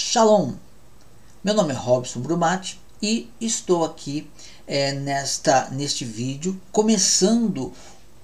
Shalom! 0.00 0.52
Meu 1.42 1.54
nome 1.54 1.72
é 1.72 1.76
Robson 1.76 2.20
Brumati 2.20 2.80
e 3.02 3.28
estou 3.40 3.84
aqui 3.84 4.30
é, 4.64 4.92
nesta, 4.92 5.70
neste 5.70 6.04
vídeo 6.04 6.58
começando 6.70 7.72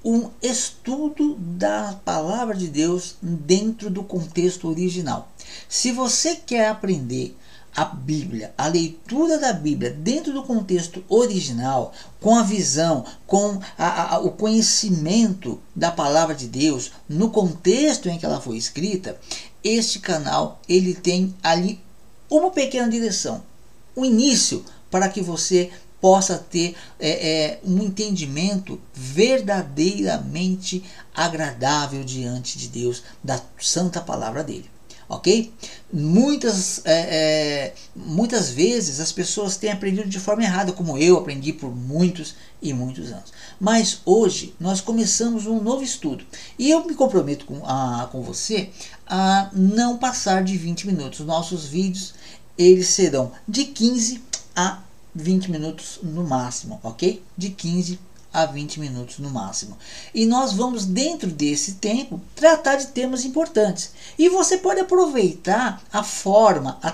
um 0.04 0.30
estudo 0.40 1.34
da 1.34 1.98
palavra 2.04 2.54
de 2.54 2.68
Deus 2.68 3.16
dentro 3.20 3.90
do 3.90 4.04
contexto 4.04 4.68
original. 4.68 5.32
Se 5.68 5.90
você 5.90 6.36
quer 6.36 6.68
aprender 6.68 7.36
a 7.74 7.84
Bíblia, 7.84 8.54
a 8.56 8.68
leitura 8.68 9.36
da 9.36 9.52
Bíblia 9.52 9.90
dentro 9.90 10.32
do 10.32 10.44
contexto 10.44 11.02
original, 11.08 11.92
com 12.20 12.36
a 12.36 12.44
visão, 12.44 13.04
com 13.26 13.60
a, 13.76 14.14
a, 14.14 14.18
o 14.20 14.30
conhecimento 14.30 15.60
da 15.74 15.90
palavra 15.90 16.36
de 16.36 16.46
Deus, 16.46 16.92
no 17.08 17.30
contexto 17.30 18.08
em 18.08 18.16
que 18.16 18.24
ela 18.24 18.40
foi 18.40 18.56
escrita, 18.56 19.18
este 19.64 19.98
canal 19.98 20.60
ele 20.68 20.94
tem 20.94 21.34
ali 21.42 21.80
uma 22.30 22.50
pequena 22.50 22.88
direção, 22.88 23.42
um 23.96 24.04
início 24.04 24.64
para 24.90 25.08
que 25.08 25.22
você 25.22 25.70
possa 26.00 26.36
ter 26.36 26.76
é, 27.00 27.08
é, 27.08 27.60
um 27.64 27.82
entendimento 27.82 28.78
verdadeiramente 28.92 30.84
agradável 31.14 32.04
diante 32.04 32.58
de 32.58 32.68
Deus, 32.68 33.02
da 33.22 33.40
santa 33.58 34.02
palavra 34.02 34.44
dele 34.44 34.68
ok? 35.08 35.52
Muitas, 35.92 36.80
é, 36.84 36.92
é, 36.92 37.74
muitas 37.94 38.50
vezes 38.50 39.00
as 39.00 39.12
pessoas 39.12 39.56
têm 39.56 39.70
aprendido 39.70 40.08
de 40.08 40.18
forma 40.18 40.42
errada, 40.42 40.72
como 40.72 40.98
eu 40.98 41.16
aprendi 41.18 41.52
por 41.52 41.74
muitos 41.74 42.34
e 42.60 42.72
muitos 42.72 43.12
anos. 43.12 43.32
Mas 43.60 44.00
hoje 44.04 44.54
nós 44.58 44.80
começamos 44.80 45.46
um 45.46 45.60
novo 45.60 45.82
estudo 45.82 46.24
e 46.58 46.70
eu 46.70 46.84
me 46.84 46.94
comprometo 46.94 47.44
com, 47.44 47.64
a, 47.64 48.08
com 48.10 48.22
você 48.22 48.70
a 49.06 49.50
não 49.52 49.96
passar 49.96 50.42
de 50.42 50.56
20 50.56 50.86
minutos. 50.86 51.20
Nossos 51.20 51.66
vídeos 51.66 52.14
eles 52.56 52.88
serão 52.88 53.32
de 53.48 53.64
15 53.64 54.22
a 54.54 54.80
20 55.14 55.50
minutos 55.50 55.98
no 56.02 56.24
máximo, 56.24 56.80
ok? 56.82 57.22
De 57.36 57.50
15 57.50 57.98
a 58.10 58.14
a 58.34 58.46
20 58.46 58.80
minutos 58.80 59.18
no 59.20 59.30
máximo. 59.30 59.78
E 60.12 60.26
nós 60.26 60.52
vamos, 60.52 60.84
dentro 60.84 61.30
desse 61.30 61.74
tempo, 61.74 62.20
tratar 62.34 62.74
de 62.74 62.88
temas 62.88 63.24
importantes. 63.24 63.92
E 64.18 64.28
você 64.28 64.58
pode 64.58 64.80
aproveitar 64.80 65.80
a 65.92 66.02
forma, 66.02 66.76
a, 66.82 66.88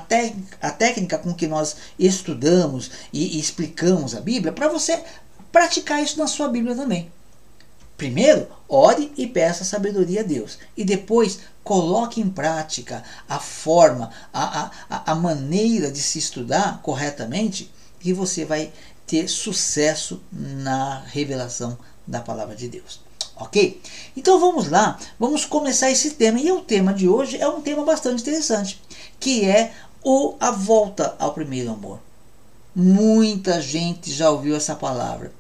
a 0.61 0.71
técnica 0.71 1.17
com 1.17 1.33
que 1.33 1.47
nós 1.47 1.77
estudamos 1.99 2.91
e, 3.11 3.39
e 3.39 3.41
explicamos 3.41 4.15
a 4.15 4.21
Bíblia 4.21 4.53
para 4.53 4.69
você 4.69 5.03
praticar 5.51 6.03
isso 6.03 6.19
na 6.19 6.27
sua 6.27 6.47
Bíblia 6.47 6.77
também. 6.77 7.11
Primeiro, 7.97 8.49
ore 8.69 9.11
e 9.17 9.27
peça 9.27 9.65
sabedoria 9.65 10.21
a 10.21 10.25
Deus. 10.25 10.59
E 10.77 10.85
depois, 10.85 11.41
coloque 11.63 12.21
em 12.21 12.29
prática 12.29 13.03
a 13.29 13.39
forma, 13.39 14.11
a, 14.33 14.71
a, 14.89 15.13
a 15.13 15.15
maneira 15.15 15.91
de 15.91 16.01
se 16.01 16.19
estudar 16.19 16.81
corretamente, 16.83 17.71
e 18.03 18.13
você 18.13 18.45
vai 18.45 18.73
ter 19.07 19.29
sucesso 19.29 20.23
na 20.33 21.01
revelação 21.07 21.79
da 22.07 22.21
palavra 22.21 22.57
de 22.57 22.69
Deus. 22.69 23.01
Ok? 23.37 23.81
Então 24.17 24.39
vamos 24.39 24.69
lá, 24.69 24.99
vamos 25.19 25.45
começar 25.45 25.91
esse 25.91 26.11
tema. 26.11 26.39
E 26.39 26.53
o 26.53 26.61
tema 26.61 26.93
de 26.93 27.09
hoje 27.09 27.39
é 27.39 27.49
um 27.49 27.61
tema 27.61 27.85
bastante 27.85 28.21
interessante, 28.21 28.81
que 29.19 29.45
é 29.45 29.73
o, 30.03 30.35
a 30.39 30.51
volta 30.51 31.17
ao 31.19 31.33
primeiro 31.33 31.71
amor. 31.71 32.01
Muita 32.75 33.61
gente 33.61 34.13
já 34.13 34.31
ouviu 34.31 34.55
essa 34.55 34.75
palavra. 34.75 35.33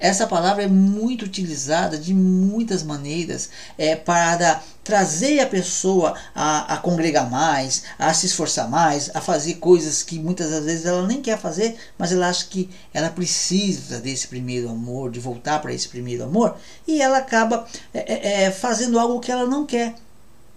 Essa 0.00 0.28
palavra 0.28 0.62
é 0.62 0.68
muito 0.68 1.24
utilizada 1.24 1.98
de 1.98 2.14
muitas 2.14 2.84
maneiras 2.84 3.50
é, 3.76 3.96
para 3.96 4.62
trazer 4.84 5.40
a 5.40 5.46
pessoa 5.46 6.14
a, 6.32 6.74
a 6.74 6.76
congregar 6.76 7.28
mais, 7.28 7.82
a 7.98 8.14
se 8.14 8.26
esforçar 8.26 8.70
mais, 8.70 9.10
a 9.12 9.20
fazer 9.20 9.54
coisas 9.54 10.04
que 10.04 10.18
muitas 10.18 10.50
das 10.50 10.64
vezes 10.64 10.86
ela 10.86 11.04
nem 11.04 11.20
quer 11.20 11.36
fazer, 11.36 11.76
mas 11.98 12.12
ela 12.12 12.28
acha 12.28 12.46
que 12.46 12.70
ela 12.94 13.10
precisa 13.10 13.98
desse 13.98 14.28
primeiro 14.28 14.68
amor, 14.70 15.10
de 15.10 15.18
voltar 15.18 15.60
para 15.60 15.74
esse 15.74 15.88
primeiro 15.88 16.22
amor, 16.22 16.56
e 16.86 17.02
ela 17.02 17.18
acaba 17.18 17.66
é, 17.92 18.12
é, 18.12 18.42
é, 18.44 18.50
fazendo 18.52 19.00
algo 19.00 19.18
que 19.18 19.32
ela 19.32 19.46
não 19.46 19.66
quer. 19.66 19.96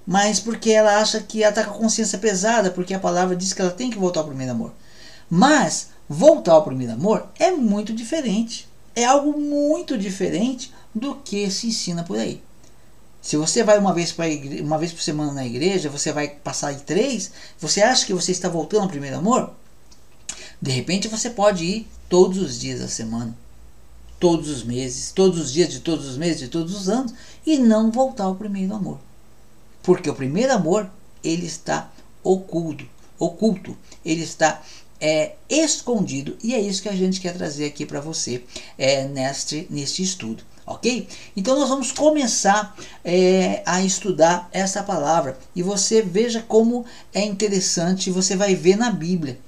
Mas 0.06 0.40
porque 0.40 0.72
ela 0.72 0.98
acha 1.00 1.20
que 1.20 1.44
ela 1.44 1.50
está 1.50 1.64
com 1.64 1.76
a 1.76 1.80
consciência 1.80 2.20
pesada, 2.20 2.70
porque 2.70 2.94
a 2.94 3.00
palavra 3.00 3.36
diz 3.36 3.54
que 3.54 3.62
ela 3.62 3.72
tem 3.72 3.90
que 3.90 3.98
voltar 3.98 4.20
ao 4.20 4.28
primeiro 4.28 4.52
amor. 4.52 4.74
Mas 5.30 5.90
voltar 6.08 6.54
ao 6.54 6.64
primeiro 6.64 6.94
amor 6.94 7.28
é 7.40 7.52
muito 7.52 7.94
diferente 7.94 8.71
é 8.96 9.06
algo 9.06 9.40
muito 9.40 9.98
diferente 9.98 10.74
do 10.94 11.16
que 11.16 11.50
se 11.50 11.68
ensina 11.68 12.04
por 12.04 12.18
aí. 12.18 12.42
Se 13.22 13.38
você 13.38 13.64
vai 13.64 13.78
uma 13.78 13.94
vez, 13.94 14.18
igreja, 14.18 14.64
uma 14.64 14.78
vez 14.78 14.92
por 14.92 15.02
semana 15.02 15.32
na 15.32 15.46
igreja, 15.46 15.90
você 15.90 16.12
vai 16.12 16.28
passar 16.28 16.70
aí 16.70 16.78
três, 16.78 17.32
você 17.60 17.82
acha 17.82 18.06
que 18.06 18.14
você 18.14 18.32
está 18.32 18.50
voltando 18.50 18.84
ao 18.84 18.90
primeiro 18.90 19.18
amor? 19.18 19.54
De 20.60 20.72
repente 20.72 21.08
você 21.08 21.30
pode 21.30 21.64
ir 21.64 21.88
todos 22.10 22.40
os 22.40 22.60
dias 22.60 22.80
da 22.80 22.88
semana, 22.88 23.36
todos 24.20 24.50
os 24.50 24.64
meses, 24.64 25.12
todos 25.12 25.40
os 25.40 25.54
dias 25.54 25.70
de 25.70 25.80
todos 25.80 26.08
os 26.08 26.18
meses, 26.18 26.40
de 26.40 26.48
todos 26.48 26.76
os 26.76 26.90
anos, 26.90 27.14
e 27.46 27.58
não 27.58 27.92
voltar 27.92 28.26
ao 28.26 28.36
primeiro 28.36 28.74
amor. 28.76 29.00
Porque 29.84 30.10
o 30.10 30.16
primeiro 30.16 30.54
amor, 30.54 30.90
ele 31.24 31.46
está 31.46 31.92
oculto, 32.24 32.86
oculto, 33.18 33.78
ele 34.04 34.24
está 34.24 34.62
é, 35.02 35.34
escondido 35.50 36.38
e 36.44 36.54
é 36.54 36.62
isso 36.62 36.84
que 36.84 36.90
a 36.90 36.96
gente 36.96 37.20
quer 37.20 37.34
trazer 37.34 37.66
aqui 37.66 37.86
para 37.86 38.00
você 38.00 38.44
é, 38.78 39.06
neste, 39.08 39.66
neste 39.70 40.04
estudo. 40.04 40.44
Ok? 40.64 41.08
Então 41.36 41.60
nós 41.60 41.68
vamos 41.68 41.92
começar 41.92 42.78
é, 43.04 43.64
a 43.66 43.82
estudar 43.82 44.48
essa 44.54 44.84
palavra 44.84 45.38
e 45.56 45.64
você 45.64 46.04
veja 46.04 46.42
como 46.48 46.86
é 47.12 47.26
interessante, 47.26 48.12
você 48.12 48.36
vai 48.36 48.54
ver 48.54 48.78
na 48.78 48.92
Bíblia. 48.92 49.40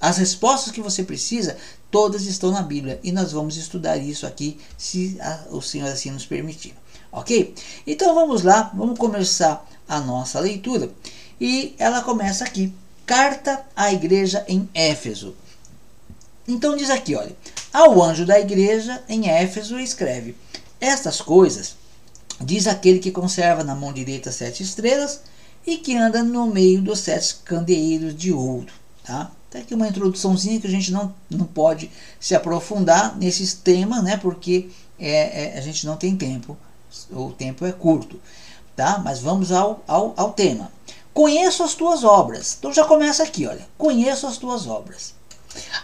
As 0.00 0.18
respostas 0.18 0.72
que 0.72 0.80
você 0.80 1.02
precisa, 1.02 1.56
todas 1.90 2.26
estão 2.26 2.52
na 2.52 2.62
Bíblia 2.62 3.00
e 3.02 3.10
nós 3.10 3.32
vamos 3.32 3.56
estudar 3.56 3.96
isso 3.96 4.26
aqui, 4.26 4.58
se 4.76 5.16
a, 5.20 5.46
o 5.50 5.62
Senhor 5.62 5.88
assim 5.88 6.10
nos 6.10 6.26
permitir. 6.26 6.74
Ok? 7.10 7.54
Então 7.86 8.14
vamos 8.14 8.42
lá, 8.42 8.70
vamos 8.74 8.98
começar 8.98 9.66
a 9.88 9.98
nossa 10.00 10.38
leitura 10.38 10.92
e 11.40 11.74
ela 11.78 12.02
começa 12.02 12.44
aqui. 12.44 12.72
Carta 13.08 13.64
à 13.74 13.90
igreja 13.90 14.44
em 14.46 14.68
Éfeso. 14.74 15.34
Então 16.46 16.76
diz 16.76 16.90
aqui, 16.90 17.14
olha, 17.14 17.34
ao 17.72 18.02
anjo 18.02 18.26
da 18.26 18.38
igreja 18.38 19.02
em 19.08 19.30
Éfeso 19.30 19.80
escreve: 19.80 20.36
Estas 20.78 21.22
coisas 21.22 21.74
diz 22.38 22.66
aquele 22.66 22.98
que 22.98 23.10
conserva 23.10 23.64
na 23.64 23.74
mão 23.74 23.94
direita 23.94 24.30
sete 24.30 24.62
estrelas 24.62 25.22
e 25.66 25.78
que 25.78 25.96
anda 25.96 26.22
no 26.22 26.48
meio 26.48 26.82
dos 26.82 26.98
sete 26.98 27.36
candeeiros 27.46 28.14
de 28.14 28.30
ouro, 28.30 28.70
tá? 29.02 29.30
Tá 29.48 29.60
aqui 29.60 29.72
uma 29.72 29.88
introduçãozinha 29.88 30.60
que 30.60 30.66
a 30.66 30.70
gente 30.70 30.92
não, 30.92 31.14
não 31.30 31.46
pode 31.46 31.90
se 32.20 32.34
aprofundar 32.34 33.16
nesses 33.16 33.54
temas, 33.54 34.04
né? 34.04 34.18
Porque 34.18 34.68
é, 34.98 35.54
é, 35.54 35.58
a 35.58 35.62
gente 35.62 35.86
não 35.86 35.96
tem 35.96 36.14
tempo, 36.14 36.58
o 37.10 37.32
tempo 37.32 37.64
é 37.64 37.72
curto, 37.72 38.20
tá? 38.76 39.00
Mas 39.02 39.18
vamos 39.18 39.50
ao, 39.50 39.82
ao, 39.86 40.12
ao 40.14 40.34
tema. 40.34 40.70
Conheço 41.18 41.64
as 41.64 41.74
tuas 41.74 42.04
obras. 42.04 42.54
Então 42.56 42.72
já 42.72 42.84
começa 42.84 43.24
aqui, 43.24 43.44
olha. 43.44 43.66
Conheço 43.76 44.24
as 44.24 44.36
tuas 44.36 44.68
obras. 44.68 45.16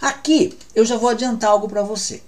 Aqui 0.00 0.56
eu 0.76 0.84
já 0.84 0.96
vou 0.96 1.10
adiantar 1.10 1.50
algo 1.50 1.68
para 1.68 1.82
você. 1.82 2.22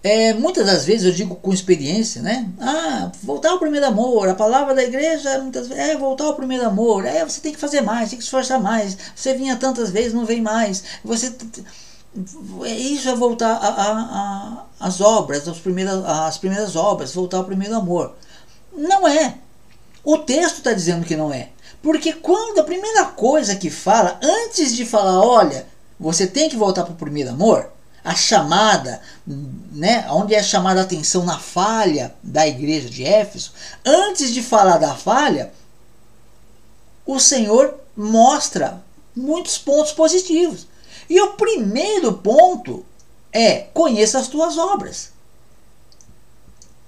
É, 0.00 0.32
muitas 0.34 0.64
das 0.64 0.84
vezes 0.84 1.04
eu 1.04 1.10
digo 1.10 1.34
com 1.34 1.52
experiência, 1.52 2.22
né? 2.22 2.48
Ah, 2.60 3.10
voltar 3.24 3.50
ao 3.50 3.58
primeiro 3.58 3.84
amor. 3.88 4.28
A 4.28 4.36
palavra 4.36 4.72
da 4.72 4.84
igreja 4.84 5.40
muitas 5.40 5.66
vezes 5.66 5.82
é 5.82 5.96
voltar 5.96 6.26
ao 6.26 6.36
primeiro 6.36 6.64
amor. 6.64 7.04
É, 7.06 7.24
você 7.24 7.40
tem 7.40 7.52
que 7.52 7.58
fazer 7.58 7.80
mais, 7.80 8.10
tem 8.10 8.20
que 8.20 8.24
esforçar 8.24 8.60
mais. 8.60 8.96
Você 9.12 9.34
vinha 9.34 9.56
tantas 9.56 9.90
vezes, 9.90 10.14
não 10.14 10.24
vem 10.24 10.40
mais. 10.40 10.84
Você 11.04 11.34
é, 12.62 12.70
isso 12.70 13.08
é 13.08 13.16
voltar 13.16 13.58
às 14.78 15.00
obras, 15.00 15.48
as 15.48 15.58
primeiras, 15.58 16.04
as 16.04 16.38
primeiras 16.38 16.76
obras, 16.76 17.12
voltar 17.12 17.38
ao 17.38 17.44
primeiro 17.44 17.74
amor. 17.74 18.14
Não 18.72 19.08
é. 19.08 19.38
O 20.04 20.18
texto 20.18 20.58
está 20.58 20.72
dizendo 20.72 21.04
que 21.04 21.16
não 21.16 21.34
é. 21.34 21.48
Porque 21.84 22.14
quando 22.14 22.60
a 22.60 22.64
primeira 22.64 23.04
coisa 23.04 23.54
que 23.54 23.68
fala, 23.68 24.18
antes 24.22 24.74
de 24.74 24.86
falar, 24.86 25.20
olha, 25.20 25.66
você 26.00 26.26
tem 26.26 26.48
que 26.48 26.56
voltar 26.56 26.82
para 26.82 26.94
o 26.94 26.96
primeiro 26.96 27.28
amor, 27.28 27.70
a 28.02 28.14
chamada, 28.14 29.02
né, 29.26 30.06
onde 30.08 30.34
é 30.34 30.42
chamada 30.42 30.80
a 30.80 30.84
atenção 30.84 31.26
na 31.26 31.38
falha 31.38 32.14
da 32.22 32.48
igreja 32.48 32.88
de 32.88 33.04
Éfeso, 33.04 33.52
antes 33.84 34.32
de 34.32 34.42
falar 34.42 34.78
da 34.78 34.94
falha, 34.94 35.52
o 37.04 37.20
Senhor 37.20 37.78
mostra 37.94 38.82
muitos 39.14 39.58
pontos 39.58 39.92
positivos. 39.92 40.66
E 41.06 41.20
o 41.20 41.34
primeiro 41.34 42.14
ponto 42.14 42.82
é: 43.30 43.66
conheça 43.74 44.18
as 44.18 44.28
tuas 44.28 44.56
obras. 44.56 45.12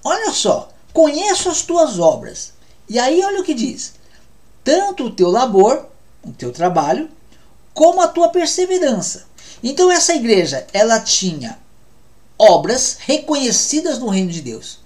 Olha 0.03 0.33
só, 0.33 0.71
conheço 0.95 1.51
as 1.51 1.61
tuas 1.61 1.99
obras. 1.99 2.55
E 2.89 2.99
aí 2.99 3.23
olha 3.23 3.43
o 3.43 3.45
que 3.45 3.53
diz: 3.53 3.93
tanto 4.67 5.05
o 5.05 5.11
teu 5.13 5.31
labor, 5.31 5.87
o 6.25 6.33
teu 6.33 6.51
trabalho, 6.51 7.09
como 7.73 8.03
a 8.03 8.09
tua 8.09 8.31
perseverança. 8.31 9.27
Então 9.63 9.93
essa 9.93 10.13
igreja, 10.13 10.67
ela 10.73 10.99
tinha 10.99 11.57
obras 12.37 12.99
reconhecidas 12.99 14.01
no 14.01 14.09
reino 14.09 14.33
de 14.33 14.43
Deus. 14.43 14.81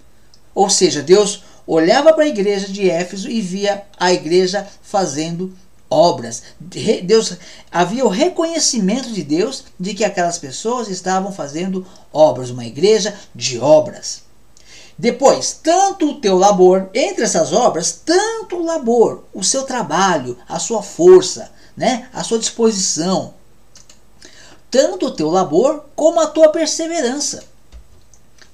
Ou 0.54 0.68
seja, 0.68 1.02
Deus 1.02 1.44
olhava 1.66 2.12
para 2.12 2.24
a 2.24 2.28
igreja 2.28 2.68
de 2.68 2.90
Éfeso 2.90 3.30
e 3.30 3.40
via 3.40 3.82
a 3.98 4.12
igreja 4.12 4.68
fazendo 4.82 5.56
obras. 5.88 6.42
Deus 6.60 7.38
havia 7.72 8.04
o 8.04 8.10
reconhecimento 8.10 9.10
de 9.10 9.22
Deus 9.22 9.64
de 9.78 9.94
que 9.94 10.04
aquelas 10.04 10.36
pessoas 10.36 10.88
estavam 10.88 11.32
fazendo 11.32 11.86
obras, 12.12 12.50
uma 12.50 12.66
igreja 12.66 13.18
de 13.34 13.58
obras. 13.58 14.24
Depois, 15.00 15.58
tanto 15.62 16.11
o 16.11 16.20
teu 16.20 16.37
labor, 16.37 16.91
entre 16.93 17.25
essas 17.25 17.55
obras, 17.55 18.02
tanto 18.05 18.56
o 18.56 18.62
labor, 18.62 19.25
o 19.32 19.43
seu 19.43 19.62
trabalho, 19.62 20.37
a 20.47 20.58
sua 20.58 20.82
força, 20.82 21.50
né, 21.75 22.11
a 22.12 22.23
sua 22.23 22.38
disposição, 22.38 23.32
tanto 24.70 25.06
o 25.06 25.11
teu 25.11 25.31
labor 25.31 25.87
como 25.97 26.20
a 26.20 26.26
tua 26.26 26.50
perseverança. 26.50 27.43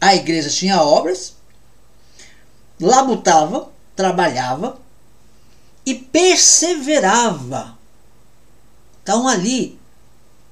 A 0.01 0.15
igreja 0.15 0.49
tinha 0.49 0.81
obras, 0.81 1.35
labutava, 2.81 3.69
trabalhava 3.97 4.79
e 5.85 5.97
perseverava. 5.97 7.77
Estavam 9.01 9.27
ali, 9.27 9.81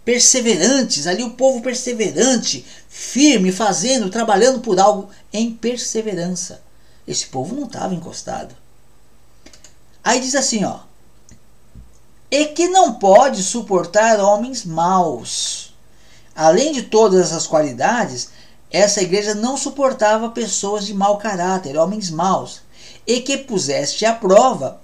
perseverantes, 0.05 1.07
ali 1.07 1.23
o 1.23 1.31
povo 1.31 1.63
perseverante, 1.63 2.67
firme, 2.89 3.53
fazendo, 3.53 4.11
trabalhando 4.11 4.61
por 4.61 4.79
algo 4.81 5.09
em 5.35 5.53
perseverança. 5.53 6.63
Esse 7.07 7.27
povo 7.27 7.57
não 7.57 7.65
estava 7.65 7.93
encostado. 7.93 8.55
Aí 10.03 10.21
diz 10.21 10.37
assim, 10.37 10.65
ó: 10.65 10.79
"E 12.31 12.47
que 12.47 12.69
não 12.69 12.95
pode 12.95 13.43
suportar 13.43 14.21
homens 14.21 14.65
maus". 14.65 15.75
Além 16.37 16.73
de 16.73 16.85
todas 16.85 17.27
essas 17.27 17.47
qualidades, 17.47 18.31
essa 18.71 19.03
igreja 19.03 19.35
não 19.35 19.57
suportava 19.57 20.31
pessoas 20.31 20.87
de 20.87 20.95
mau 20.95 21.19
caráter, 21.19 21.77
homens 21.77 22.11
maus, 22.11 22.61
e 23.07 23.21
que 23.21 23.37
puseste 23.39 24.07
à 24.07 24.15
prova 24.15 24.81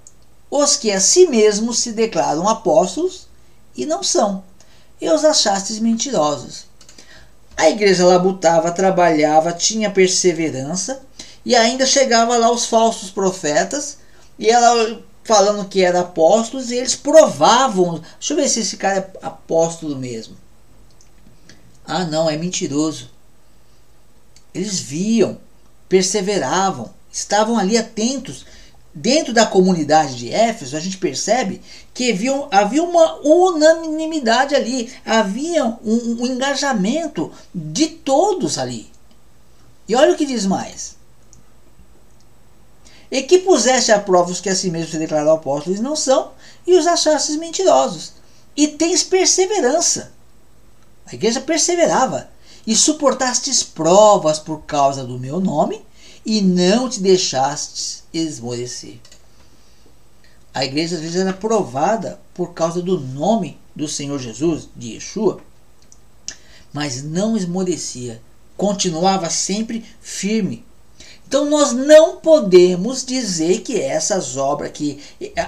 os 0.49 0.75
que 0.75 0.91
a 0.91 0.99
si 0.99 1.27
mesmos 1.27 1.79
se 1.79 1.93
declaram 1.93 2.47
apóstolos 2.47 3.27
e 3.75 3.85
não 3.85 4.03
são, 4.03 4.43
e 4.99 5.09
os 5.09 5.23
achastes 5.23 5.79
mentirosos. 5.79 6.70
A 7.61 7.69
igreja 7.69 8.03
labutava, 8.03 8.71
trabalhava, 8.71 9.53
tinha 9.53 9.91
perseverança 9.91 10.99
e 11.45 11.55
ainda 11.55 11.85
chegava 11.85 12.35
lá 12.35 12.51
os 12.51 12.65
falsos 12.65 13.11
profetas 13.11 13.99
e 14.39 14.49
ela 14.49 14.99
falando 15.23 15.69
que 15.69 15.83
era 15.83 15.99
apóstolos 15.99 16.71
e 16.71 16.77
eles 16.77 16.95
provavam. 16.95 18.01
Deixa 18.17 18.33
eu 18.33 18.37
ver 18.37 18.49
se 18.49 18.61
esse 18.61 18.77
cara 18.77 18.97
é 18.97 19.25
apóstolo 19.27 19.95
mesmo. 19.95 20.35
Ah, 21.85 22.03
não, 22.03 22.27
é 22.27 22.35
mentiroso. 22.35 23.11
Eles 24.55 24.79
viam, 24.79 25.37
perseveravam, 25.87 26.91
estavam 27.11 27.59
ali 27.59 27.77
atentos 27.77 28.43
dentro 28.93 29.33
da 29.33 29.45
comunidade 29.45 30.15
de 30.15 30.31
Éfeso, 30.31 30.75
a 30.75 30.79
gente 30.79 30.97
percebe 30.97 31.61
que 31.93 32.11
havia, 32.11 32.47
havia 32.51 32.83
uma 32.83 33.19
unanimidade 33.21 34.53
ali, 34.53 34.91
havia 35.05 35.65
um, 35.65 36.21
um 36.21 36.25
engajamento 36.25 37.31
de 37.53 37.87
todos 37.87 38.57
ali. 38.57 38.91
E 39.87 39.95
olha 39.95 40.13
o 40.13 40.17
que 40.17 40.25
diz 40.25 40.45
mais. 40.45 40.95
E 43.09 43.23
que 43.23 43.39
puseste 43.39 43.91
a 43.91 43.99
prova 43.99 44.31
os 44.31 44.39
que 44.39 44.49
a 44.49 44.55
si 44.55 44.69
mesmos 44.69 44.91
se 44.91 44.97
declararam 44.97 45.33
apóstolos 45.33 45.79
não 45.79 45.95
são, 45.95 46.31
e 46.65 46.77
os 46.77 46.87
achastes 46.87 47.35
mentirosos. 47.35 48.13
E 48.55 48.67
tens 48.67 49.03
perseverança. 49.03 50.11
A 51.05 51.13
igreja 51.13 51.41
perseverava. 51.41 52.29
E 52.65 52.75
suportastes 52.75 53.63
provas 53.63 54.37
por 54.37 54.61
causa 54.63 55.03
do 55.03 55.17
meu 55.17 55.39
nome, 55.39 55.83
e 56.25 56.41
não 56.41 56.87
te 56.87 57.01
deixastes 57.01 58.00
esmorecer. 58.13 58.99
A 60.53 60.65
igreja 60.65 60.95
às 60.95 61.01
vezes 61.01 61.15
era 61.15 61.33
provada 61.33 62.19
por 62.33 62.53
causa 62.53 62.81
do 62.81 62.99
nome 62.99 63.57
do 63.75 63.87
Senhor 63.87 64.19
Jesus, 64.19 64.67
de 64.75 64.93
Yeshua, 64.93 65.39
mas 66.73 67.03
não 67.03 67.37
esmorecia, 67.37 68.21
continuava 68.57 69.29
sempre 69.29 69.85
firme. 70.01 70.65
Então 71.27 71.49
nós 71.49 71.71
não 71.71 72.17
podemos 72.17 73.05
dizer 73.05 73.61
que 73.61 73.79
essas 73.79 74.35
obras 74.35 74.71
que 74.71 74.99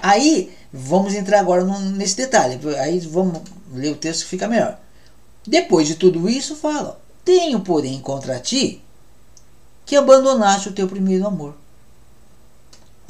aí 0.02 0.52
vamos 0.72 1.14
entrar 1.14 1.40
agora 1.40 1.64
nesse 1.64 2.16
detalhe, 2.16 2.58
aí 2.80 3.00
vamos 3.02 3.42
ler 3.74 3.92
o 3.92 3.98
texto 3.98 4.24
que 4.24 4.30
fica 4.30 4.48
melhor. 4.48 4.80
Depois 5.46 5.88
de 5.88 5.96
tudo 5.96 6.30
isso 6.30 6.56
fala: 6.56 7.02
tenho 7.26 7.60
porém 7.60 8.00
contra 8.00 8.40
ti 8.40 8.82
que 9.86 9.98
abandonaste 9.98 10.70
o 10.70 10.74
teu 10.74 10.88
primeiro 10.88 11.28
amor. 11.28 11.56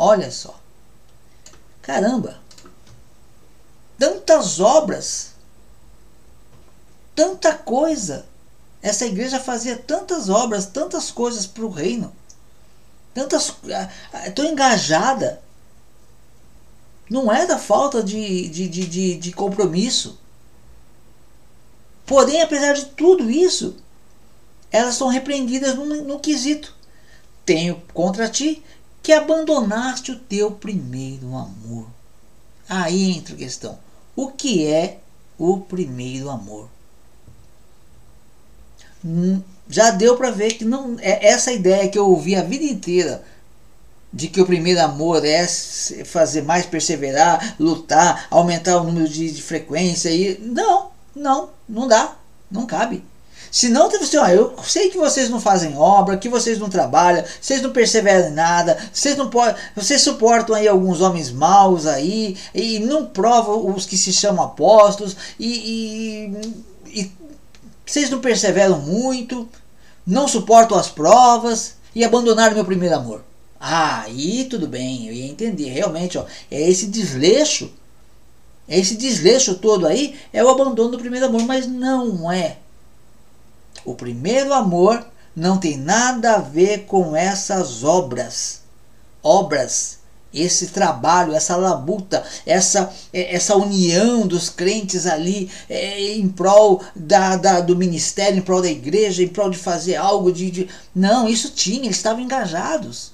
Olha 0.06 0.30
só. 0.30 0.60
Caramba! 1.82 2.38
Tantas 3.98 4.60
obras, 4.60 5.32
tanta 7.16 7.54
coisa. 7.54 8.26
Essa 8.82 9.06
igreja 9.06 9.40
fazia 9.40 9.78
tantas 9.78 10.28
obras, 10.28 10.66
tantas 10.66 11.10
coisas 11.10 11.48
para 11.48 11.64
o 11.64 11.70
reino. 11.70 12.14
Tantas. 13.14 13.56
Estou 14.26 14.44
engajada. 14.44 15.42
Não 17.10 17.32
é 17.32 17.46
da 17.46 17.58
falta 17.58 18.04
de, 18.04 18.50
de, 18.50 18.68
de, 18.68 18.86
de, 18.86 19.16
de 19.16 19.32
compromisso. 19.32 20.20
Porém, 22.06 22.42
apesar 22.42 22.74
de 22.74 22.88
tudo 22.88 23.32
isso, 23.32 23.78
elas 24.70 24.96
são 24.96 25.08
repreendidas 25.08 25.76
no, 25.76 25.86
no 25.86 26.20
quesito. 26.20 26.76
Tenho 27.46 27.82
contra 27.94 28.28
ti 28.28 28.62
que 29.04 29.12
abandonaste 29.12 30.14
o 30.14 30.20
teu 30.20 30.50
primeiro 30.52 31.36
amor. 31.36 31.88
Aí 32.70 33.12
entra 33.12 33.36
a 33.36 33.38
questão. 33.38 33.78
O 34.16 34.30
que 34.30 34.66
é 34.66 35.00
o 35.38 35.58
primeiro 35.58 36.30
amor? 36.30 36.70
Hum, 39.04 39.42
já 39.68 39.92
deu 39.92 40.16
para 40.16 40.32
ver 40.32 40.54
que 40.54 40.64
não 40.64 40.98
é 41.00 41.28
essa 41.28 41.52
ideia 41.52 41.90
que 41.90 42.00
eu 42.00 42.10
ouvi 42.10 42.36
a 42.36 42.44
vida 42.44 42.64
inteira 42.64 43.22
de 44.14 44.28
que 44.28 44.40
o 44.40 44.46
primeiro 44.46 44.80
amor 44.80 45.26
é 45.26 45.46
fazer 46.06 46.44
mais 46.44 46.66
perseverar, 46.66 47.56
lutar, 47.60 48.28
aumentar 48.30 48.78
o 48.78 48.84
número 48.84 49.10
de, 49.10 49.32
de 49.32 49.42
frequência 49.42 50.10
e 50.10 50.38
não, 50.40 50.92
não, 51.16 51.50
não 51.68 51.88
dá, 51.88 52.16
não 52.50 52.66
cabe. 52.66 53.04
Se 53.54 53.70
não, 53.70 53.86
assim, 53.86 54.18
ó, 54.18 54.28
eu 54.30 54.56
sei 54.64 54.90
que 54.90 54.98
vocês 54.98 55.30
não 55.30 55.40
fazem 55.40 55.78
obra, 55.78 56.18
que 56.18 56.28
vocês 56.28 56.58
não 56.58 56.72
trabalham, 56.72 57.24
vocês 57.40 57.62
não 57.62 57.72
perseveram 57.72 58.30
em 58.30 58.34
nada, 58.34 58.76
vocês 58.92 59.16
não 59.16 59.30
podem, 59.30 59.54
vocês 59.76 60.02
suportam 60.02 60.56
aí 60.56 60.68
alguns 60.68 61.02
homens 61.02 61.32
maus 61.32 61.86
aí 61.86 62.36
e 62.52 62.80
não 62.80 63.06
provam 63.06 63.72
os 63.72 63.86
que 63.86 63.96
se 63.96 64.12
chamam 64.12 64.44
apóstolos 64.44 65.16
e, 65.40 66.31
e, 66.88 67.00
e 67.00 67.12
vocês 67.86 68.10
não 68.10 68.19
perseveram 68.19 68.80
muito, 68.80 69.48
não 70.04 70.28
suportam 70.28 70.76
as 70.76 70.90
provas 70.90 71.76
e 71.94 72.04
abandonaram 72.04 72.56
meu 72.56 72.66
primeiro 72.66 72.95
amor. 72.95 73.24
Ah, 73.60 74.02
aí 74.02 74.45
tudo 74.45 74.68
bem, 74.68 75.06
eu 75.07 75.14
ia 75.14 75.30
entender. 75.30 75.69
Realmente, 75.69 76.18
ó, 76.18 76.26
é 76.50 76.60
esse 76.60 76.88
desleixo, 76.88 77.72
é 78.68 78.80
esse 78.80 78.95
desleixo 78.95 79.54
todo 79.54 79.86
aí, 79.86 80.16
é 80.33 80.44
o 80.44 80.50
abandono 80.50 80.90
do 80.90 80.98
primeiro 80.98 81.28
amor, 81.28 81.44
mas 81.44 81.68
não 81.68 82.31
é. 82.31 82.63
O 83.85 83.95
primeiro 83.95 84.54
amor 84.54 85.06
não 85.35 85.57
tem 85.57 85.78
nada 85.78 86.35
a 86.35 86.40
ver 86.40 86.85
com 86.85 87.16
essas 87.16 87.83
obras. 87.83 88.61
Obras, 89.21 89.99
esse 90.33 90.68
trabalho, 90.68 91.33
essa 91.33 91.56
labuta, 91.56 92.23
essa, 92.45 92.92
é, 93.13 93.35
essa 93.35 93.56
união 93.56 94.25
dos 94.25 94.49
crentes 94.49 95.06
ali 95.06 95.49
é, 95.69 96.13
em 96.13 96.28
prol 96.28 96.81
da, 96.95 97.35
da, 97.35 97.61
do 97.61 97.75
ministério, 97.75 98.40
em 98.40 98.42
prol 98.42 98.61
da 98.61 98.69
igreja, 98.69 99.23
em 99.23 99.28
prol 99.28 99.49
de 99.49 99.57
fazer 99.57 99.95
algo 99.95 100.31
de. 100.31 100.49
de... 100.49 100.69
Não, 100.95 101.28
isso 101.28 101.52
tinha, 101.52 101.85
eles 101.85 101.97
estavam 101.97 102.21
engajados. 102.21 103.11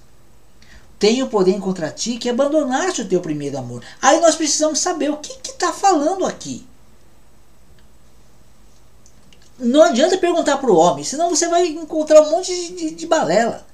Tenho, 0.98 1.28
porém, 1.28 1.60
contra 1.60 1.90
ti 1.90 2.18
que 2.18 2.30
abandonaste 2.30 3.02
o 3.02 3.08
teu 3.08 3.22
primeiro 3.22 3.58
amor. 3.58 3.82
Aí 4.02 4.20
nós 4.20 4.36
precisamos 4.36 4.80
saber 4.80 5.10
o 5.10 5.18
que 5.18 5.50
está 5.50 5.72
falando 5.72 6.26
aqui. 6.26 6.68
Não 9.60 9.84
adianta 9.84 10.18
perguntar 10.18 10.58
para 10.58 10.72
o 10.72 10.78
homem, 10.78 11.04
senão 11.04 11.30
você 11.30 11.48
vai 11.48 11.68
encontrar 11.68 12.22
um 12.22 12.32
monte 12.32 12.54
de, 12.54 12.76
de, 12.76 12.92
de 12.92 13.08
balela. 13.08 13.66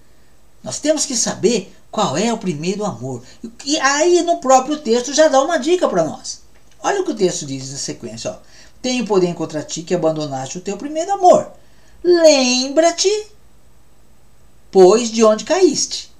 Nós 0.64 0.80
temos 0.80 1.06
que 1.06 1.16
saber 1.16 1.72
qual 1.92 2.18
é 2.18 2.34
o 2.34 2.40
primeiro 2.40 2.84
amor. 2.84 3.22
E 3.64 3.80
aí 3.80 4.24
no 4.24 4.40
próprio 4.40 4.80
texto 4.80 5.14
já 5.14 5.28
dá 5.28 5.40
uma 5.42 5.58
dica 5.58 5.88
para 5.88 6.04
nós. 6.04 6.42
Olha 6.82 7.02
o 7.02 7.06
que 7.06 7.12
o 7.12 7.16
texto 7.16 7.46
diz 7.46 7.72
na 7.72 7.78
sequência. 7.78 8.32
Ó. 8.32 8.38
Tenho, 8.82 9.06
porém, 9.06 9.34
contra 9.34 9.62
ti 9.62 9.84
que 9.84 9.94
abandonaste 9.94 10.58
o 10.58 10.62
teu 10.62 10.76
primeiro 10.76 11.14
amor. 11.14 11.52
Lembra-te, 12.04 13.28
pois, 14.72 15.10
de 15.10 15.24
onde 15.24 15.46
caíste. 15.46 16.12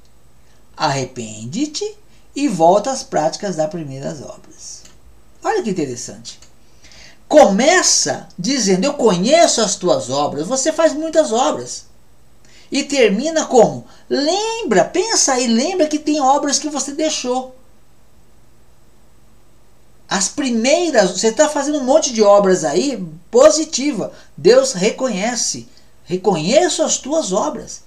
Arrepende-te 0.78 1.96
e 2.36 2.48
volta 2.48 2.92
às 2.92 3.04
práticas 3.04 3.56
das 3.56 3.70
primeiras 3.70 4.22
obras. 4.22 4.84
Olha 5.44 5.64
que 5.64 5.70
interessante 5.72 6.45
começa 7.28 8.28
dizendo: 8.38 8.86
Eu 8.86 8.94
conheço 8.94 9.62
as 9.62 9.76
tuas 9.76 10.10
obras, 10.10 10.48
você 10.48 10.72
faz 10.72 10.94
muitas 10.94 11.32
obras. 11.32 11.86
E 12.72 12.84
termina 12.84 13.46
como? 13.46 13.86
Lembra, 14.10 14.84
pensa 14.84 15.34
aí, 15.34 15.48
lembra 15.48 15.88
que 15.88 16.00
tem 16.00 16.20
obras 16.20 16.60
que 16.60 16.70
você 16.70 16.94
deixou. 16.94 17.56
As 20.08 20.28
primeiras, 20.28 21.12
você 21.12 21.28
está 21.28 21.50
fazendo 21.50 21.80
um 21.80 21.84
monte 21.84 22.14
de 22.14 22.22
obras 22.22 22.64
aí 22.64 23.04
positiva. 23.32 24.12
Deus 24.38 24.74
reconhece. 24.74 25.68
Reconheço 26.04 26.84
as 26.84 26.98
tuas 26.98 27.34
obras. 27.34 27.84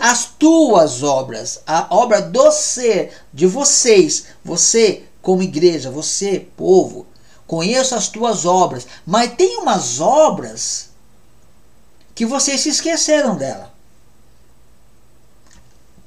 As 0.00 0.26
tuas 0.38 1.02
obras, 1.02 1.60
a 1.66 1.88
obra 1.90 2.22
do 2.22 2.50
ser, 2.52 3.12
de 3.32 3.46
vocês, 3.46 4.26
você 4.44 5.02
como 5.20 5.42
igreja, 5.42 5.90
você, 5.90 6.46
povo, 6.56 7.04
conheço 7.46 7.94
as 7.94 8.08
tuas 8.08 8.44
obras, 8.44 8.86
mas 9.04 9.34
tem 9.34 9.58
umas 9.58 10.00
obras 10.00 10.90
que 12.14 12.26
vocês 12.26 12.60
se 12.60 12.70
esqueceram 12.70 13.36
dela. 13.36 13.72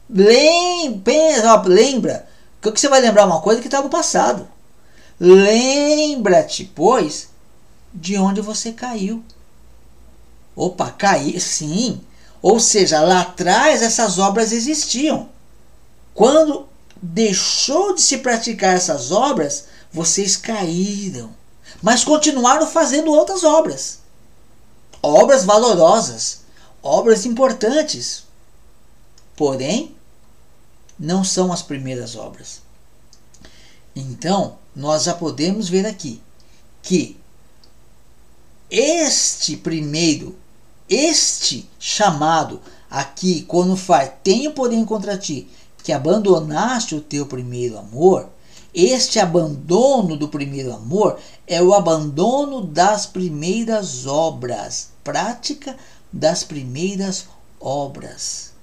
Lembra, 0.10 1.62
lembra 1.66 2.28
que 2.62 2.72
você 2.72 2.90
vai 2.90 3.00
lembrar 3.00 3.26
uma 3.26 3.42
coisa 3.42 3.62
que 3.62 3.68
está 3.68 3.82
no 3.82 3.90
passado. 3.90 4.48
Lembra-te, 5.20 6.66
pois, 6.66 7.30
de 7.94 8.18
onde 8.18 8.42
você 8.42 8.72
caiu. 8.72 9.24
Opa, 10.56 10.92
cair, 10.92 11.40
sim. 11.40 12.02
Ou 12.42 12.60
seja, 12.60 13.02
lá 13.02 13.22
atrás 13.22 13.82
essas 13.82 14.18
obras 14.18 14.52
existiam. 14.52 15.30
Quando 16.14 16.68
deixou 17.02 17.96
de 17.96 18.02
se 18.02 18.18
praticar 18.18 18.76
essas 18.76 19.12
obras, 19.12 19.66
vocês 19.92 20.36
caíram. 20.36 21.34
Mas 21.82 22.04
continuaram 22.04 22.68
fazendo 22.68 23.12
outras 23.12 23.44
obras. 23.44 24.00
Obras 25.02 25.46
valorosas, 25.46 26.42
obras 26.82 27.26
importantes. 27.26 28.24
Porém, 29.36 29.96
não 31.00 31.24
são 31.24 31.54
as 31.54 31.62
primeiras 31.62 32.16
obras. 32.16 32.62
Então, 33.96 34.58
nós 34.76 35.04
já 35.04 35.14
podemos 35.14 35.70
ver 35.70 35.86
aqui 35.86 36.22
que 36.82 37.18
este 38.70 39.58
primeiro, 39.58 40.38
este 40.88 41.70
chamado 41.80 42.62
aqui, 42.90 43.44
quando 43.44 43.76
faz, 43.76 44.12
tenho 44.24 44.52
porém 44.54 44.86
contra 44.86 45.18
ti, 45.18 45.50
que 45.84 45.92
abandonaste 45.92 46.96
o 46.96 47.02
teu 47.02 47.26
primeiro 47.26 47.78
amor, 47.78 48.30
este 48.74 49.20
abandono 49.20 50.16
do 50.16 50.28
primeiro 50.28 50.74
amor 50.74 51.20
é 51.48 51.62
o 51.62 51.74
abandono 51.74 52.62
das 52.62 53.06
primeiras 53.06 54.06
obras, 54.06 54.90
prática 55.04 55.76
das 56.12 56.44
primeiras 56.44 57.28
obras. 57.60 58.54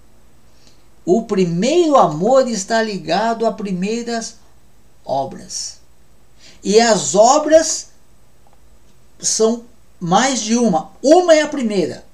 O 1.05 1.23
primeiro 1.23 1.97
amor 1.97 2.49
está 2.49 2.83
ligado 2.83 3.47
a 3.47 3.53
primeiras 3.53 4.37
obras. 5.05 5.79
E 6.63 6.81
as 6.81 7.15
obras 7.15 7.89
são 9.19 9.65
mais 10.01 10.41
de 10.41 10.57
uma. 10.57 10.91
Uma 11.03 11.35
é 11.35 11.43
a 11.43 11.49
primeira, 11.49 12.05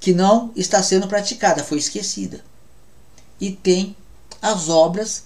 que 0.00 0.12
não 0.12 0.52
está 0.56 0.82
sendo 0.82 1.08
praticada, 1.08 1.62
foi 1.62 1.78
esquecida. 1.78 2.44
E 3.40 3.52
tem 3.52 3.96
as 4.40 4.68
obras 4.68 5.24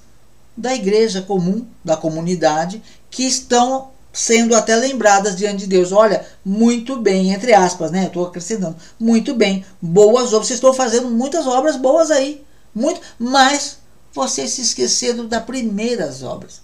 da 0.56 0.74
igreja 0.74 1.22
comum, 1.22 1.66
da 1.84 1.96
comunidade, 1.96 2.82
que 3.10 3.24
estão 3.24 3.90
sendo 4.12 4.54
até 4.54 4.76
lembradas 4.76 5.34
diante 5.34 5.60
de 5.60 5.66
Deus. 5.66 5.90
Olha, 5.90 6.26
muito 6.44 6.96
bem, 6.96 7.32
entre 7.32 7.54
aspas, 7.54 7.90
né? 7.90 8.06
Estou 8.06 8.26
acrescentando. 8.26 8.76
Muito 9.00 9.34
bem, 9.34 9.64
boas 9.80 10.32
obras. 10.32 10.48
Vocês 10.48 10.58
estão 10.58 10.74
fazendo 10.74 11.08
muitas 11.08 11.46
obras 11.46 11.76
boas 11.76 12.10
aí. 12.10 12.44
Muito, 12.74 13.00
mas 13.18 13.78
vocês 14.12 14.50
se 14.50 14.60
esqueceram 14.60 15.26
das 15.26 15.44
primeiras 15.44 16.22
obras. 16.22 16.60